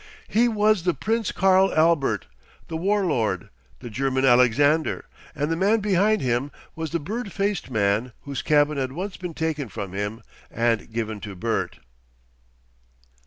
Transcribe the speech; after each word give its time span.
He 0.27 0.47
was 0.47 0.81
the 0.81 0.95
Prince 0.95 1.31
Karl 1.31 1.71
Albert, 1.75 2.25
the 2.69 2.75
War 2.75 3.05
Lord, 3.05 3.49
the 3.81 3.89
"German 3.91 4.25
Alexander," 4.25 5.05
and 5.35 5.51
the 5.51 5.55
man 5.55 5.79
behind 5.79 6.23
him 6.23 6.49
was 6.75 6.89
the 6.89 6.99
bird 6.99 7.31
faced 7.31 7.69
man 7.69 8.11
whose 8.21 8.41
cabin 8.41 8.79
had 8.79 8.93
once 8.93 9.15
been 9.15 9.35
taken 9.35 9.69
from 9.69 9.93
him 9.93 10.23
and 10.49 10.91
given 10.91 11.19
to 11.19 11.35
Bert. 11.35 11.81